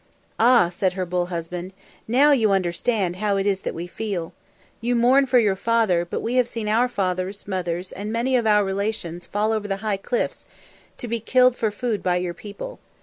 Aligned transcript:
"Ah," 0.39 0.69
said 0.69 0.93
her 0.93 1.05
bull 1.05 1.27
husband; 1.27 1.73
"now 2.07 2.31
you 2.31 2.49
understand 2.49 3.17
how 3.17 3.37
it 3.37 3.45
is 3.45 3.59
that 3.59 3.75
we 3.75 3.85
feel. 3.85 4.33
You 4.83 4.95
mourn 4.95 5.27
for 5.27 5.37
your 5.37 5.55
father; 5.55 6.05
but 6.05 6.21
we 6.21 6.33
have 6.37 6.47
seen 6.47 6.67
our 6.67 6.87
fathers, 6.89 7.47
mothers, 7.47 7.91
and 7.91 8.11
many 8.11 8.35
of 8.35 8.47
our 8.47 8.65
relations 8.65 9.27
fall 9.27 9.51
over 9.51 9.67
the 9.67 9.77
high 9.85 9.97
cliffs, 9.97 10.47
to 10.97 11.07
be 11.07 11.19
killed 11.19 11.55
for 11.55 11.69
food 11.69 12.01
by 12.01 12.15
your 12.15 12.33
people. 12.33 12.79